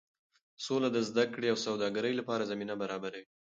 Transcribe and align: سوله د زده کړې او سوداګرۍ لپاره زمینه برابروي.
سوله 0.65 0.87
د 0.93 0.97
زده 1.09 1.25
کړې 1.33 1.47
او 1.53 1.57
سوداګرۍ 1.65 2.13
لپاره 2.19 2.49
زمینه 2.51 2.75
برابروي. 2.81 3.23